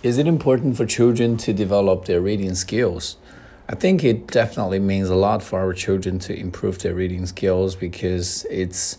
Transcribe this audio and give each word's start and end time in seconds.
Is 0.00 0.16
it 0.16 0.28
important 0.28 0.76
for 0.76 0.86
children 0.86 1.36
to 1.38 1.52
develop 1.52 2.04
their 2.04 2.20
reading 2.20 2.54
skills? 2.54 3.16
I 3.68 3.74
think 3.74 4.04
it 4.04 4.28
definitely 4.28 4.78
means 4.78 5.08
a 5.08 5.16
lot 5.16 5.42
for 5.42 5.58
our 5.58 5.72
children 5.72 6.20
to 6.20 6.38
improve 6.38 6.78
their 6.78 6.94
reading 6.94 7.26
skills 7.26 7.74
because 7.74 8.44
it's 8.48 8.96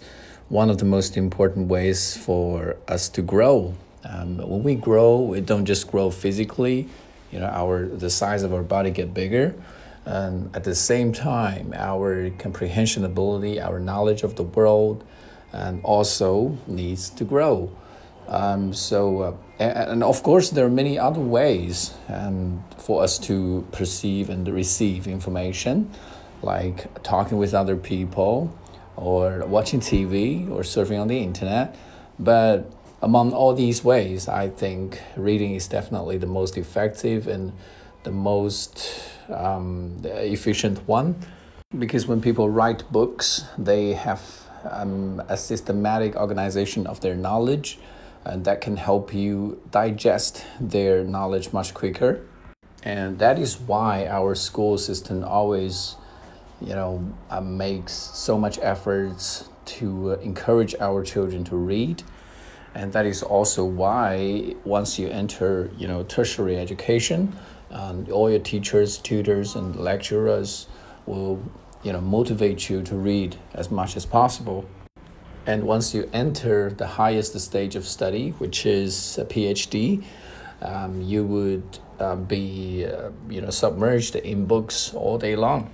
one 0.50 0.70
of 0.70 0.80
the 0.80 0.84
most 0.84 1.16
important 1.16 1.70
ways 1.70 2.18
for 2.18 2.76
us 2.90 3.08
to 3.10 3.22
grow. 3.22 3.76
Um, 4.04 4.40
when 4.40 4.62
we 4.62 4.76
grow, 4.76 5.22
we 5.22 5.40
don't 5.40 5.64
just 5.64 5.90
grow 5.90 6.12
physically, 6.12 6.90
you 7.32 7.40
know, 7.40 7.48
our 7.48 7.86
the 7.88 8.10
size 8.10 8.44
of 8.44 8.54
our 8.54 8.64
body 8.64 8.92
get 8.92 9.14
bigger, 9.14 9.56
and 10.04 10.54
at 10.54 10.66
the 10.66 10.76
same 10.76 11.14
time, 11.14 11.74
our 11.78 12.30
comprehension 12.32 13.06
ability, 13.06 13.62
our 13.62 13.80
knowledge 13.80 14.24
of 14.24 14.36
the 14.36 14.44
world, 14.44 15.06
and 15.54 15.82
also 15.86 16.58
needs 16.68 17.10
to 17.12 17.24
grow. 17.24 17.72
Um, 18.30 18.74
so, 18.74 19.22
uh, 19.22 19.34
and, 19.60 20.04
of 20.04 20.22
course, 20.22 20.52
there 20.52 20.66
are 20.66 20.70
many 20.70 21.00
other 21.00 21.20
ways 21.20 21.96
um, 22.08 22.64
for 22.78 23.04
us 23.04 23.18
to 23.20 23.68
perceive 23.72 24.30
and 24.30 24.48
receive 24.48 25.08
information, 25.08 25.90
like 26.44 27.02
talking 27.02 27.40
with 27.40 27.56
other 27.56 27.76
people, 27.76 28.56
or 28.96 29.44
watching 29.48 29.80
TV, 29.80 30.48
or 30.52 30.62
surfing 30.62 31.02
on 31.02 31.08
the 31.08 31.18
internet. 31.18 31.76
But 32.20 32.72
among 33.02 33.34
all 33.34 33.56
these 33.56 33.84
ways, 33.84 34.28
I 34.28 34.50
think 34.50 35.02
reading 35.18 35.56
is 35.56 35.68
definitely 35.68 36.18
the 36.18 36.28
most 36.28 36.56
effective 36.56 37.28
and 37.28 37.52
the 38.04 38.12
most 38.12 39.10
um, 39.30 40.00
efficient 40.04 40.88
one. 40.88 41.16
Because 41.78 42.06
when 42.06 42.22
people 42.22 42.48
write 42.48 42.84
books, 42.92 43.46
they 43.58 43.94
have 43.94 44.22
um, 44.70 45.22
a 45.30 45.38
systematic 45.38 46.16
organization 46.16 46.86
of 46.86 47.02
their 47.02 47.16
knowledge 47.16 47.80
and 48.30 48.46
that 48.46 48.62
can 48.62 48.78
help 48.78 49.14
you 49.14 49.60
digest 49.72 50.46
their 50.60 51.04
knowledge 51.04 51.52
much 51.52 51.74
quicker. 51.74 52.22
And 52.84 53.18
that 53.20 53.40
is 53.40 53.60
why 53.60 54.06
our 54.08 54.36
school 54.36 54.78
system 54.78 55.24
always, 55.24 55.96
you 56.62 56.76
know, 56.76 57.14
uh, 57.30 57.42
makes 57.42 57.92
so 57.94 58.38
much 58.38 58.60
efforts 58.62 59.50
to 59.66 60.12
uh, 60.12 60.16
encourage 60.18 60.76
our 60.80 61.04
children 61.04 61.44
to 61.46 61.56
read. 61.56 62.04
And 62.76 62.94
that 62.94 63.06
is 63.06 63.24
also 63.24 63.66
why 63.66 64.54
once 64.64 65.00
you 65.00 65.10
enter, 65.10 65.72
you 65.76 65.88
know, 65.88 66.04
tertiary 66.04 66.58
education, 66.58 67.36
um, 67.72 68.08
all 68.12 68.30
your 68.30 68.40
teachers, 68.40 69.00
tutors, 69.00 69.56
and 69.56 69.76
lecturers 69.76 70.68
will, 71.08 71.42
you 71.84 71.92
know, 71.92 72.02
motivate 72.02 72.70
you 72.70 72.84
to 72.84 72.96
read 72.96 73.38
as 73.54 73.72
much 73.72 73.98
as 73.98 74.06
possible. 74.06 74.66
And 75.50 75.64
once 75.64 75.96
you 75.96 76.08
enter 76.14 76.70
the 76.70 76.86
highest 76.86 77.40
stage 77.40 77.76
of 77.76 77.88
study, 77.88 78.36
which 78.38 78.68
is 78.68 79.18
a 79.18 79.26
PhD, 79.26 80.04
um, 80.62 81.02
you 81.02 81.26
would 81.26 81.80
uh, 82.00 82.18
be 82.18 82.86
uh, 82.86 83.10
you 83.28 83.42
know 83.42 83.50
submerged 83.50 84.16
in 84.16 84.46
books 84.46 84.94
all 84.94 85.18
day 85.18 85.36
long. 85.36 85.72